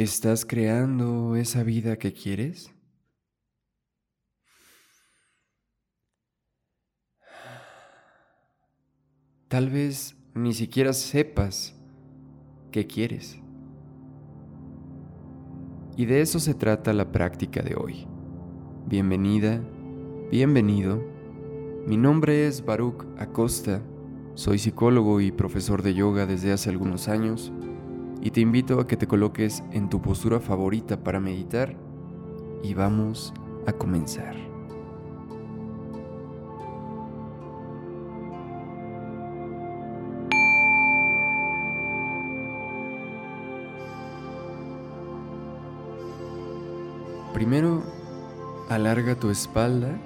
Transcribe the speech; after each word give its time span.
¿Estás 0.00 0.46
creando 0.46 1.36
esa 1.36 1.62
vida 1.62 1.98
que 1.98 2.14
quieres? 2.14 2.74
Tal 9.48 9.68
vez 9.68 10.16
ni 10.34 10.54
siquiera 10.54 10.94
sepas 10.94 11.78
qué 12.70 12.86
quieres. 12.86 13.38
Y 15.98 16.06
de 16.06 16.22
eso 16.22 16.40
se 16.40 16.54
trata 16.54 16.94
la 16.94 17.12
práctica 17.12 17.60
de 17.60 17.74
hoy. 17.74 18.06
Bienvenida, 18.86 19.60
bienvenido. 20.30 21.04
Mi 21.86 21.98
nombre 21.98 22.46
es 22.46 22.64
Baruch 22.64 23.04
Acosta. 23.18 23.82
Soy 24.32 24.58
psicólogo 24.58 25.20
y 25.20 25.30
profesor 25.30 25.82
de 25.82 25.92
yoga 25.92 26.24
desde 26.24 26.52
hace 26.52 26.70
algunos 26.70 27.06
años 27.08 27.52
y 28.22 28.30
te 28.30 28.40
invito 28.40 28.80
a 28.80 28.86
que 28.86 28.96
te 28.96 29.06
coloques 29.06 29.62
en 29.72 29.88
tu 29.88 30.02
postura 30.02 30.40
favorita 30.40 31.02
para 31.02 31.20
meditar 31.20 31.74
y 32.62 32.74
vamos 32.74 33.32
a 33.66 33.72
comenzar. 33.72 34.36
Primero, 47.32 47.82
alarga 48.68 49.14
tu 49.14 49.30
espalda 49.30 49.98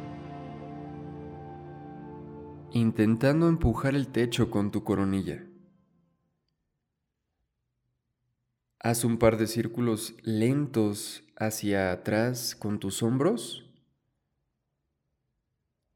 intentando 2.73 3.49
empujar 3.49 3.95
el 3.95 4.09
techo 4.09 4.51
con 4.51 4.71
tu 4.71 4.85
coronilla. 4.85 5.45
Haz 8.85 9.03
un 9.05 9.17
par 9.17 9.39
de 9.39 9.47
círculos 9.47 10.15
lentos 10.25 11.25
hacia 11.37 11.91
atrás 11.91 12.55
con 12.55 12.79
tus 12.79 13.03
hombros 13.03 13.65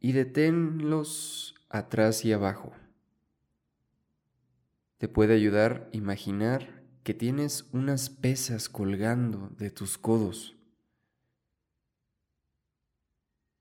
y 0.01 0.13
deténlos 0.13 1.55
atrás 1.69 2.25
y 2.25 2.33
abajo. 2.33 2.73
Te 4.97 5.07
puede 5.07 5.35
ayudar 5.35 5.91
imaginar 5.93 6.83
que 7.05 7.13
tienes 7.13 7.69
unas 7.73 8.09
pesas 8.09 8.71
colgando 8.71 9.51
de 9.59 9.71
tus 9.71 9.99
codos 9.99 10.57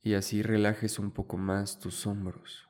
y 0.01 0.13
así 0.13 0.41
relajes 0.41 0.99
un 0.99 1.11
poco 1.11 1.35
más 1.35 1.79
tus 1.81 2.07
hombros. 2.07 2.66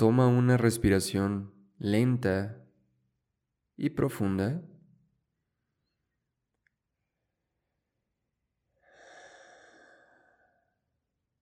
Toma 0.00 0.28
una 0.28 0.56
respiración 0.56 1.52
lenta 1.78 2.64
y 3.76 3.90
profunda. 3.90 4.62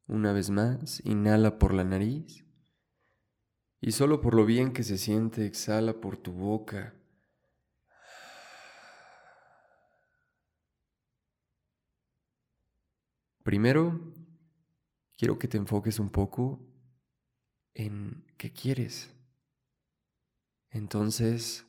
Una 0.09 0.33
vez 0.33 0.51
más, 0.51 1.01
inhala 1.05 1.61
por 1.61 1.73
la 1.73 1.85
nariz 1.85 2.45
y 3.81 3.93
solo 3.93 4.21
por 4.21 4.35
lo 4.35 4.45
bien 4.45 4.73
que 4.73 4.83
se 4.83 4.99
siente, 4.99 5.47
exhala 5.47 6.01
por 6.01 6.17
tu 6.17 6.33
boca. 6.33 6.97
Primero, 13.45 14.13
quiero 15.17 15.39
que 15.39 15.47
te 15.47 15.59
enfoques 15.59 16.01
un 16.01 16.11
poco 16.11 16.69
en 17.79 18.25
qué 18.37 18.53
quieres. 18.53 19.15
Entonces, 20.71 21.65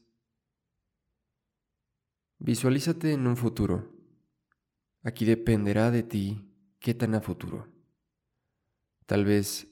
visualízate 2.39 3.13
en 3.13 3.27
un 3.27 3.38
futuro. 3.38 3.93
Aquí 5.03 5.23
dependerá 5.23 5.92
de 5.92 6.02
ti 6.02 6.52
qué 6.80 6.95
tan 6.95 7.14
a 7.14 7.21
futuro. 7.21 7.71
Tal 9.05 9.23
vez 9.23 9.67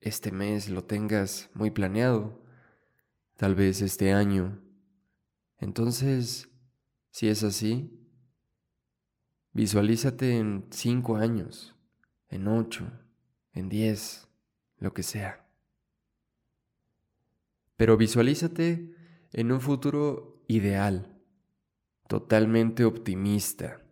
este 0.00 0.32
mes 0.32 0.68
lo 0.68 0.84
tengas 0.84 1.48
muy 1.54 1.70
planeado, 1.70 2.44
tal 3.36 3.54
vez 3.54 3.80
este 3.80 4.12
año. 4.12 4.60
Entonces, 5.58 6.48
si 7.10 7.28
es 7.28 7.44
así, 7.44 7.96
visualízate 9.52 10.36
en 10.36 10.66
cinco 10.70 11.16
años, 11.16 11.76
en 12.28 12.48
ocho, 12.48 12.90
en 13.52 13.68
diez, 13.68 14.28
lo 14.78 14.92
que 14.92 15.04
sea. 15.04 15.43
Pero 17.76 17.96
visualízate 17.96 18.94
en 19.32 19.52
un 19.52 19.60
futuro 19.60 20.44
ideal, 20.46 21.20
totalmente 22.08 22.84
optimista, 22.84 23.82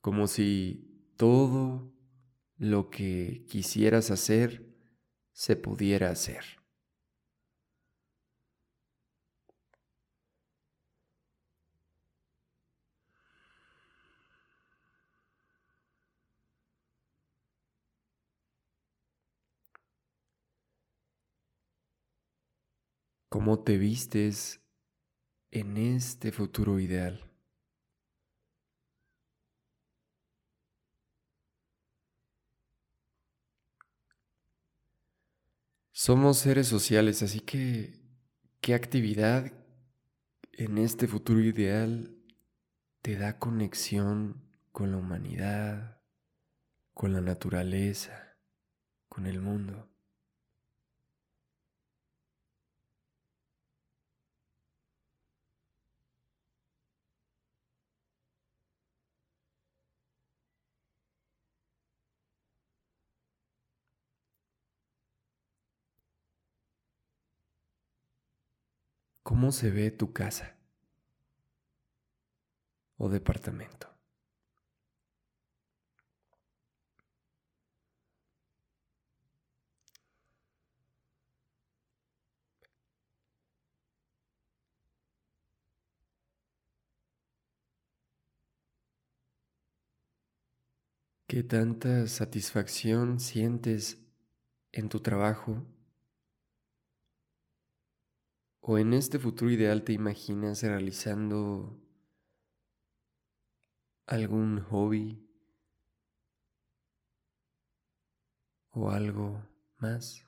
como 0.00 0.26
si 0.26 1.10
todo 1.16 1.92
lo 2.56 2.88
que 2.90 3.44
quisieras 3.48 4.10
hacer 4.10 4.74
se 5.32 5.56
pudiera 5.56 6.10
hacer. 6.10 6.44
Cómo 23.28 23.60
te 23.60 23.78
vistes 23.78 24.60
en 25.50 25.76
este 25.76 26.32
futuro 26.32 26.78
ideal. 26.78 27.22
Somos 35.92 36.38
seres 36.38 36.68
sociales, 36.68 37.22
así 37.22 37.40
que, 37.40 37.98
¿qué 38.60 38.74
actividad 38.74 39.50
en 40.52 40.78
este 40.78 41.06
futuro 41.06 41.40
ideal 41.40 42.14
te 43.02 43.16
da 43.16 43.38
conexión 43.38 44.42
con 44.72 44.90
la 44.90 44.98
humanidad, 44.98 46.02
con 46.92 47.14
la 47.14 47.22
naturaleza, 47.22 48.36
con 49.08 49.26
el 49.26 49.40
mundo? 49.40 49.95
¿Cómo 69.28 69.50
se 69.50 69.72
ve 69.72 69.90
tu 69.90 70.12
casa 70.12 70.56
o 72.96 73.08
departamento? 73.08 73.88
¿Qué 91.26 91.42
tanta 91.42 92.06
satisfacción 92.06 93.18
sientes 93.18 93.98
en 94.70 94.88
tu 94.88 95.00
trabajo 95.00 95.66
¿O 98.68 98.78
en 98.78 98.94
este 98.94 99.20
futuro 99.20 99.52
ideal 99.52 99.84
te 99.84 99.92
imaginas 99.92 100.60
realizando 100.64 101.78
algún 104.08 104.60
hobby 104.62 105.22
o 108.72 108.90
algo 108.90 109.42
más? 109.78 110.22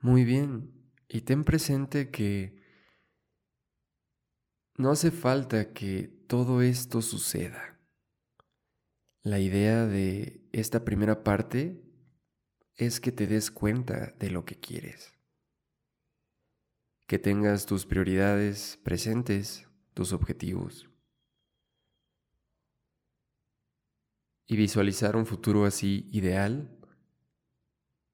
Muy 0.00 0.24
bien, 0.24 0.72
y 1.08 1.22
ten 1.22 1.44
presente 1.44 2.10
que 2.10 2.55
no 4.78 4.90
hace 4.90 5.10
falta 5.10 5.72
que 5.72 6.08
todo 6.26 6.60
esto 6.60 7.00
suceda. 7.00 7.78
La 9.22 9.40
idea 9.40 9.86
de 9.86 10.46
esta 10.52 10.84
primera 10.84 11.24
parte 11.24 11.82
es 12.76 13.00
que 13.00 13.10
te 13.10 13.26
des 13.26 13.50
cuenta 13.50 14.14
de 14.18 14.30
lo 14.30 14.44
que 14.44 14.60
quieres. 14.60 15.14
Que 17.06 17.18
tengas 17.18 17.66
tus 17.66 17.86
prioridades 17.86 18.78
presentes, 18.84 19.66
tus 19.94 20.12
objetivos. 20.12 20.88
Y 24.46 24.56
visualizar 24.56 25.16
un 25.16 25.26
futuro 25.26 25.64
así 25.64 26.08
ideal 26.12 26.70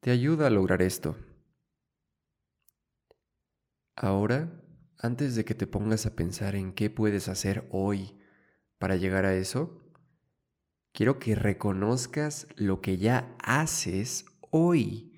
te 0.00 0.10
ayuda 0.10 0.46
a 0.46 0.50
lograr 0.50 0.80
esto. 0.80 1.16
Ahora, 3.96 4.61
antes 5.02 5.34
de 5.34 5.44
que 5.44 5.54
te 5.54 5.66
pongas 5.66 6.06
a 6.06 6.14
pensar 6.14 6.54
en 6.54 6.72
qué 6.72 6.88
puedes 6.88 7.28
hacer 7.28 7.66
hoy 7.70 8.16
para 8.78 8.94
llegar 8.94 9.26
a 9.26 9.34
eso, 9.34 9.82
quiero 10.92 11.18
que 11.18 11.34
reconozcas 11.34 12.46
lo 12.54 12.80
que 12.80 12.96
ya 12.98 13.36
haces 13.40 14.24
hoy 14.50 15.12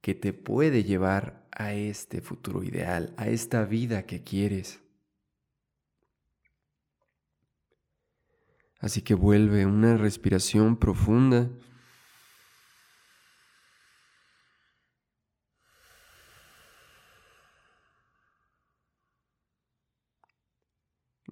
que 0.00 0.14
te 0.16 0.32
puede 0.32 0.82
llevar 0.82 1.48
a 1.52 1.74
este 1.74 2.20
futuro 2.20 2.64
ideal, 2.64 3.14
a 3.16 3.28
esta 3.28 3.64
vida 3.64 4.04
que 4.04 4.24
quieres. 4.24 4.80
Así 8.80 9.02
que 9.02 9.14
vuelve 9.14 9.64
una 9.64 9.96
respiración 9.96 10.76
profunda. 10.76 11.50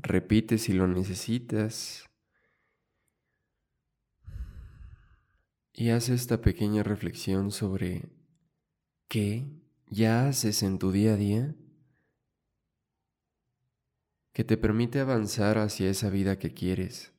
Repite 0.00 0.58
si 0.58 0.72
lo 0.72 0.86
necesitas. 0.86 2.08
Y 5.72 5.90
haz 5.90 6.08
esta 6.08 6.40
pequeña 6.40 6.82
reflexión 6.82 7.50
sobre 7.50 8.08
qué 9.08 9.46
ya 9.88 10.28
haces 10.28 10.62
en 10.62 10.78
tu 10.78 10.92
día 10.92 11.14
a 11.14 11.16
día 11.16 11.54
que 14.32 14.44
te 14.44 14.56
permite 14.56 15.00
avanzar 15.00 15.58
hacia 15.58 15.90
esa 15.90 16.10
vida 16.10 16.38
que 16.38 16.54
quieres. 16.54 17.12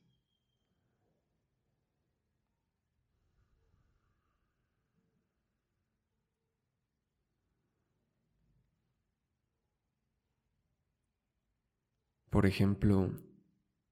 Por 12.40 12.46
ejemplo, 12.46 13.10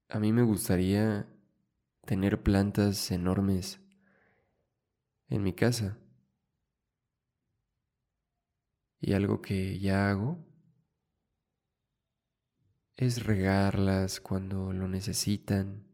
a 0.08 0.18
mí 0.18 0.32
me 0.32 0.40
gustaría 0.40 1.28
tener 2.06 2.42
plantas 2.42 3.10
enormes 3.10 3.78
en 5.28 5.42
mi 5.42 5.52
casa. 5.52 5.98
Y 9.02 9.12
algo 9.12 9.42
que 9.42 9.78
ya 9.78 10.08
hago 10.08 10.38
es 12.96 13.26
regarlas 13.26 14.18
cuando 14.18 14.72
lo 14.72 14.88
necesitan, 14.88 15.86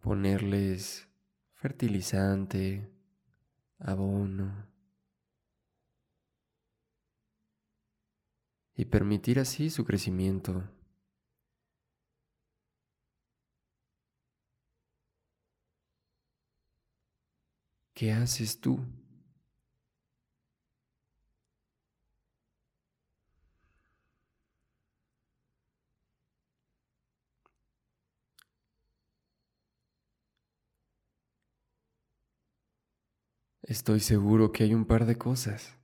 ponerles 0.00 1.08
fertilizante, 1.54 2.88
abono 3.80 4.71
y 8.74 8.86
permitir 8.86 9.38
así 9.38 9.70
su 9.70 9.84
crecimiento. 9.84 10.64
¿Qué 17.94 18.12
haces 18.12 18.60
tú? 18.60 18.80
Estoy 33.62 33.98
seguro 33.98 34.52
que 34.52 34.62
hay 34.62 34.72
un 34.74 34.84
par 34.84 35.04
de 35.04 35.18
cosas. 35.18 35.76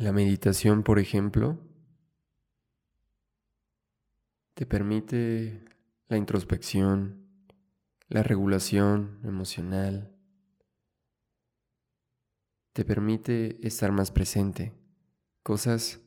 La 0.00 0.12
meditación, 0.12 0.82
por 0.82 0.98
ejemplo, 0.98 1.58
te 4.54 4.64
permite 4.64 5.62
la 6.08 6.16
introspección, 6.16 7.26
la 8.08 8.22
regulación 8.22 9.20
emocional, 9.24 10.10
te 12.72 12.86
permite 12.86 13.58
estar 13.66 13.92
más 13.92 14.10
presente, 14.10 14.72
cosas 15.42 16.00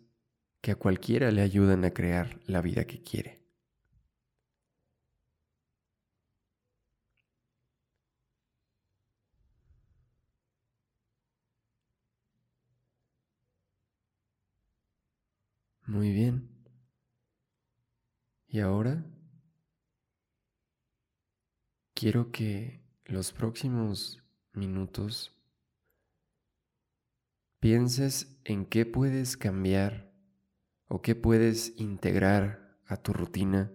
que 0.61 0.71
a 0.71 0.75
cualquiera 0.75 1.29
le 1.29 1.43
ayudan 1.43 1.85
a 1.85 1.91
crear 1.91 2.39
la 2.47 2.63
vida 2.63 2.85
que 2.85 3.03
quiere. 3.03 3.42
Muy 15.85 16.11
bien. 16.11 16.49
Y 18.47 18.59
ahora 18.59 19.03
quiero 21.93 22.31
que 22.31 22.81
los 23.05 23.33
próximos 23.33 24.23
minutos 24.53 25.35
pienses 27.59 28.39
en 28.43 28.65
qué 28.65 28.85
puedes 28.85 29.35
cambiar 29.37 30.13
o 30.87 31.01
qué 31.01 31.15
puedes 31.15 31.77
integrar 31.79 32.77
a 32.85 32.97
tu 32.97 33.13
rutina 33.13 33.71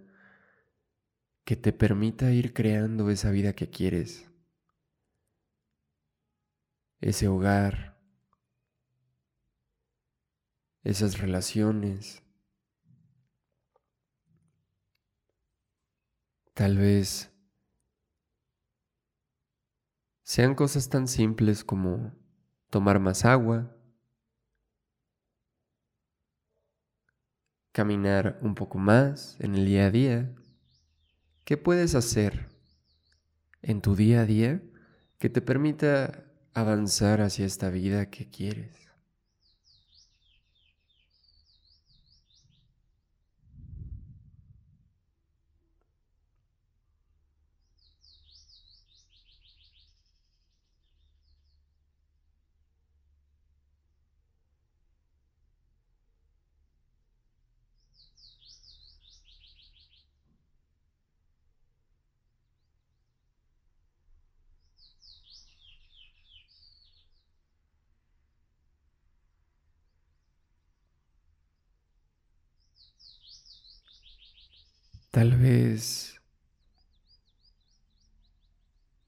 que 1.45 1.57
te 1.57 1.73
permita 1.73 2.31
ir 2.33 2.53
creando 2.53 3.11
esa 3.11 3.31
vida 3.31 3.55
que 3.55 3.71
quieres, 3.71 4.31
ese 7.01 7.29
hogar, 7.29 7.98
esas 10.89 11.19
relaciones. 11.19 12.23
Tal 16.55 16.79
vez 16.79 17.31
sean 20.23 20.55
cosas 20.55 20.89
tan 20.89 21.07
simples 21.07 21.63
como 21.63 22.15
tomar 22.71 23.01
más 23.01 23.27
agua, 23.27 23.77
caminar 27.73 28.39
un 28.41 28.55
poco 28.55 28.79
más 28.79 29.37
en 29.41 29.57
el 29.57 29.67
día 29.67 29.87
a 29.87 29.91
día. 29.91 30.35
¿Qué 31.45 31.59
puedes 31.59 31.95
hacer 31.95 32.49
en 33.61 33.83
tu 33.83 33.95
día 33.95 34.23
a 34.23 34.25
día 34.25 34.63
que 35.19 35.29
te 35.29 35.43
permita 35.43 36.25
avanzar 36.55 37.21
hacia 37.21 37.45
esta 37.45 37.69
vida 37.69 38.09
que 38.09 38.31
quieres? 38.31 38.88
Tal 75.11 75.37
vez 75.37 76.19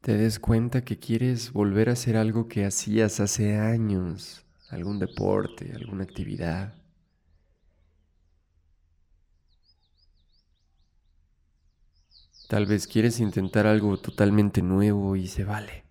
te 0.02 0.12
des 0.14 0.38
cuenta 0.38 0.84
que 0.84 0.98
quieres 0.98 1.54
volver 1.54 1.88
a 1.88 1.92
hacer 1.92 2.14
algo 2.18 2.48
que 2.48 2.66
hacías 2.66 3.18
hace 3.18 3.56
años, 3.56 4.44
algún 4.68 4.98
deporte, 4.98 5.72
alguna 5.74 6.04
actividad. 6.04 6.74
Tal 12.48 12.66
vez 12.66 12.86
quieres 12.86 13.18
intentar 13.18 13.66
algo 13.66 13.96
totalmente 13.96 14.60
nuevo 14.60 15.16
y 15.16 15.26
se 15.26 15.44
vale. 15.44 15.84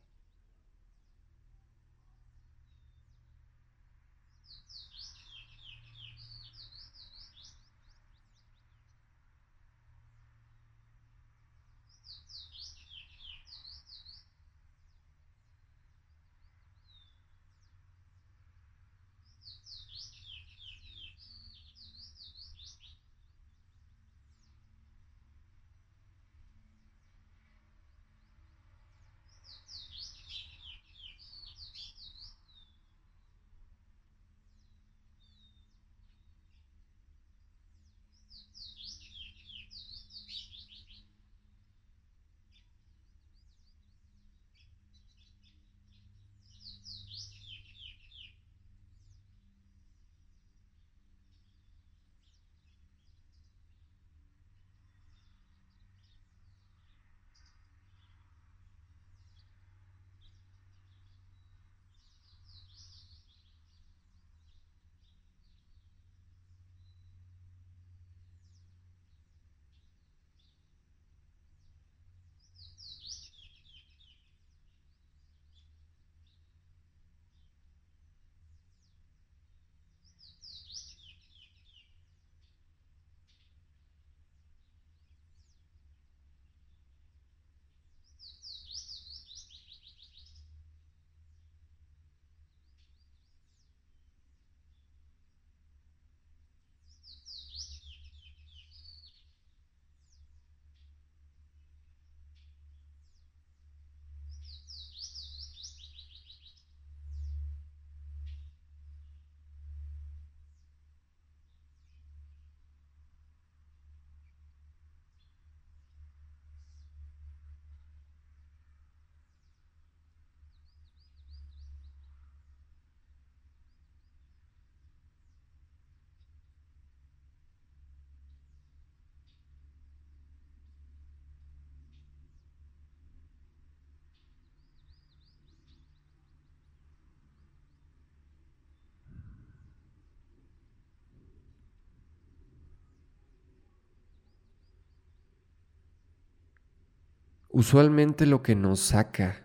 Usualmente 147.60 148.26
lo 148.26 148.42
que 148.42 148.56
nos 148.56 148.80
saca 148.80 149.42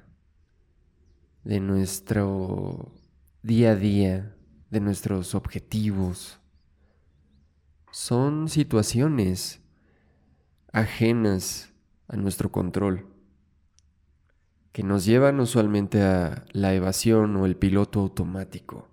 de 1.42 1.58
nuestro 1.58 2.92
día 3.42 3.72
a 3.72 3.74
día, 3.74 4.36
de 4.70 4.78
nuestros 4.78 5.34
objetivos, 5.34 6.38
son 7.90 8.48
situaciones 8.48 9.64
ajenas 10.72 11.72
a 12.06 12.14
nuestro 12.14 12.52
control, 12.52 13.08
que 14.70 14.84
nos 14.84 15.04
llevan 15.04 15.40
usualmente 15.40 16.00
a 16.00 16.44
la 16.52 16.72
evasión 16.72 17.34
o 17.34 17.46
el 17.46 17.56
piloto 17.56 17.98
automático. 17.98 18.86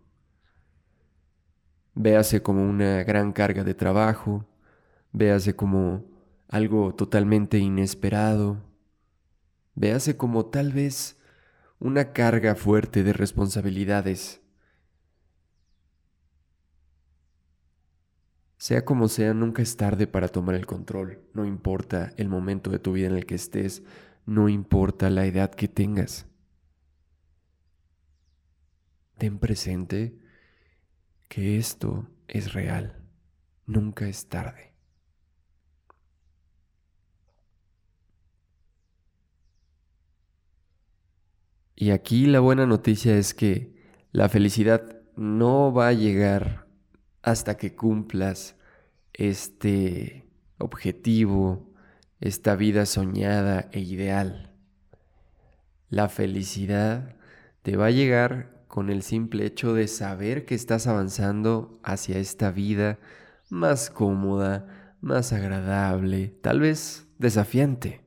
Véase 1.93 2.41
como 2.41 2.67
una 2.67 3.03
gran 3.03 3.33
carga 3.33 3.63
de 3.63 3.75
trabajo, 3.75 4.47
véase 5.11 5.55
como 5.55 6.05
algo 6.47 6.95
totalmente 6.95 7.59
inesperado, 7.59 8.70
Véase 9.75 10.17
como 10.17 10.45
tal 10.47 10.73
vez 10.73 11.17
una 11.79 12.13
carga 12.13 12.55
fuerte 12.55 13.03
de 13.03 13.13
responsabilidades. 13.13 14.41
Sea 18.57 18.85
como 18.85 19.07
sea, 19.07 19.33
nunca 19.33 19.63
es 19.63 19.75
tarde 19.77 20.05
para 20.05 20.27
tomar 20.27 20.53
el 20.53 20.67
control. 20.67 21.19
No 21.33 21.45
importa 21.45 22.13
el 22.17 22.29
momento 22.29 22.69
de 22.69 22.77
tu 22.77 22.93
vida 22.93 23.07
en 23.07 23.15
el 23.15 23.25
que 23.25 23.35
estés, 23.35 23.81
no 24.27 24.49
importa 24.49 25.09
la 25.09 25.25
edad 25.25 25.49
que 25.49 25.67
tengas. 25.67 26.27
Ten 29.17 29.39
presente 29.39 30.19
que 31.27 31.57
esto 31.57 32.07
es 32.27 32.53
real. 32.53 33.03
Nunca 33.65 34.07
es 34.07 34.27
tarde. 34.27 34.70
Y 41.81 41.89
aquí 41.89 42.27
la 42.27 42.39
buena 42.41 42.67
noticia 42.67 43.17
es 43.17 43.33
que 43.33 43.73
la 44.11 44.29
felicidad 44.29 45.01
no 45.15 45.73
va 45.73 45.87
a 45.87 45.93
llegar 45.93 46.67
hasta 47.23 47.57
que 47.57 47.73
cumplas 47.73 48.55
este 49.13 50.29
objetivo, 50.59 51.73
esta 52.19 52.55
vida 52.55 52.85
soñada 52.85 53.67
e 53.71 53.79
ideal. 53.79 54.53
La 55.89 56.07
felicidad 56.07 57.15
te 57.63 57.77
va 57.77 57.87
a 57.87 57.91
llegar 57.91 58.63
con 58.67 58.91
el 58.91 59.01
simple 59.01 59.47
hecho 59.47 59.73
de 59.73 59.87
saber 59.87 60.45
que 60.45 60.53
estás 60.53 60.85
avanzando 60.85 61.79
hacia 61.81 62.19
esta 62.19 62.51
vida 62.51 62.99
más 63.49 63.89
cómoda, 63.89 64.93
más 65.01 65.33
agradable, 65.33 66.27
tal 66.43 66.59
vez 66.59 67.07
desafiante. 67.17 68.01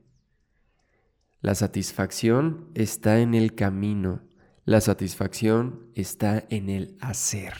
La 1.45 1.53
satisfacción 1.53 2.71
está 2.73 3.19
en 3.19 3.35
el 3.35 3.53
camino, 3.53 4.23
la 4.63 4.81
satisfacción 4.81 5.91
está 5.93 6.43
en 6.49 6.71
el 6.71 6.97
hacer. 7.01 7.53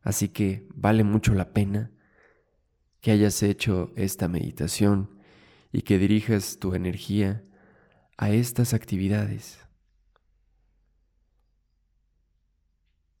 Así 0.00 0.30
que 0.30 0.66
vale 0.74 1.04
mucho 1.04 1.34
la 1.34 1.52
pena 1.52 1.90
que 3.02 3.10
hayas 3.10 3.42
hecho 3.42 3.92
esta 3.94 4.26
meditación 4.28 5.20
y 5.70 5.82
que 5.82 5.98
dirijas 5.98 6.56
tu 6.58 6.72
energía 6.72 7.44
a 8.16 8.30
estas 8.30 8.72
actividades. 8.72 9.58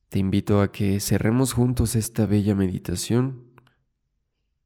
Te 0.08 0.18
invito 0.18 0.62
a 0.62 0.72
que 0.72 0.98
cerremos 0.98 1.52
juntos 1.52 1.94
esta 1.94 2.24
bella 2.24 2.54
meditación 2.54 3.52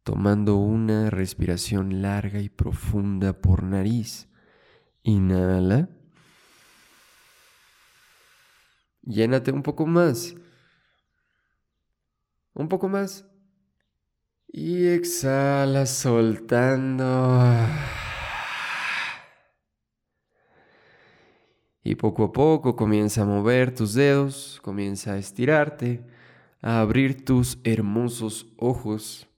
tomando 0.04 0.58
una 0.58 1.10
respiración 1.10 2.02
larga 2.02 2.38
y 2.38 2.48
profunda 2.48 3.32
por 3.32 3.64
nariz 3.64 4.29
Inhala. 5.02 5.88
Llénate 9.02 9.50
un 9.52 9.62
poco 9.62 9.86
más. 9.86 10.34
Un 12.54 12.68
poco 12.68 12.88
más. 12.88 13.24
Y 14.48 14.88
exhala 14.88 15.86
soltando. 15.86 17.56
Y 21.82 21.94
poco 21.94 22.24
a 22.24 22.32
poco 22.32 22.76
comienza 22.76 23.22
a 23.22 23.26
mover 23.26 23.74
tus 23.74 23.94
dedos, 23.94 24.60
comienza 24.62 25.14
a 25.14 25.18
estirarte, 25.18 26.04
a 26.60 26.80
abrir 26.80 27.24
tus 27.24 27.58
hermosos 27.64 28.52
ojos 28.58 29.29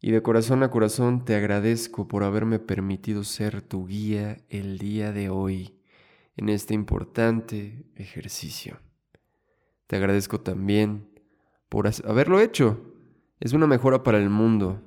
Y 0.00 0.10
de 0.10 0.22
corazón 0.22 0.62
a 0.62 0.70
corazón 0.70 1.24
te 1.24 1.34
agradezco 1.34 2.06
por 2.06 2.22
haberme 2.22 2.58
permitido 2.58 3.24
ser 3.24 3.62
tu 3.62 3.86
guía 3.86 4.38
el 4.48 4.78
día 4.78 5.12
de 5.12 5.30
hoy 5.30 5.80
en 6.36 6.50
este 6.50 6.74
importante 6.74 7.86
ejercicio. 7.96 8.78
Te 9.86 9.96
agradezco 9.96 10.40
también 10.40 11.08
por 11.68 11.88
haberlo 12.04 12.40
hecho. 12.40 12.92
Es 13.40 13.52
una 13.52 13.66
mejora 13.66 14.02
para 14.02 14.18
el 14.18 14.30
mundo 14.30 14.82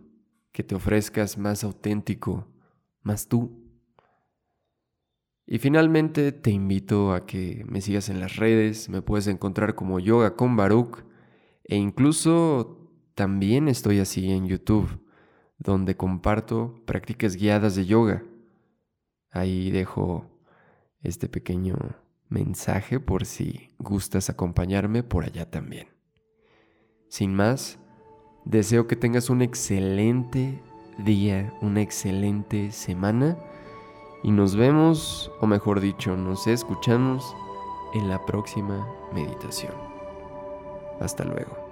que 0.51 0.63
te 0.63 0.75
ofrezcas 0.75 1.37
más 1.37 1.63
auténtico, 1.63 2.47
más 3.01 3.27
tú. 3.27 3.69
Y 5.45 5.57
finalmente 5.57 6.31
te 6.31 6.51
invito 6.51 7.13
a 7.13 7.25
que 7.25 7.65
me 7.67 7.81
sigas 7.81 8.09
en 8.09 8.19
las 8.19 8.35
redes, 8.35 8.89
me 8.89 9.01
puedes 9.01 9.25
encontrar 9.25 9.73
como 9.73 9.99
Yoga 9.99 10.35
con 10.35 10.55
Baruch 10.55 11.03
e 11.63 11.75
incluso 11.75 12.78
también 13.19 13.67
estoy 13.67 13.99
así 13.99 14.31
en 14.31 14.47
YouTube, 14.47 14.88
donde 15.57 15.97
comparto 15.97 16.81
prácticas 16.85 17.35
guiadas 17.35 17.75
de 17.75 17.85
yoga. 17.85 18.23
Ahí 19.29 19.71
dejo 19.71 20.25
este 21.03 21.27
pequeño 21.27 21.75
mensaje 22.29 23.01
por 23.01 23.25
si 23.25 23.71
gustas 23.77 24.29
acompañarme 24.29 25.03
por 25.03 25.25
allá 25.25 25.51
también. 25.51 25.89
Sin 27.09 27.35
más, 27.35 27.77
deseo 28.45 28.88
que 28.88 28.95
tengas 28.95 29.29
un 29.29 29.41
excelente 29.41 30.63
día, 30.99 31.53
una 31.59 31.81
excelente 31.81 32.71
semana 32.71 33.38
y 34.23 34.31
nos 34.31 34.55
vemos, 34.55 35.29
o 35.41 35.45
mejor 35.45 35.81
dicho, 35.81 36.15
nos 36.15 36.47
escuchamos 36.47 37.35
en 37.93 38.07
la 38.07 38.25
próxima 38.25 38.88
meditación. 39.13 39.73
Hasta 41.01 41.25
luego. 41.25 41.68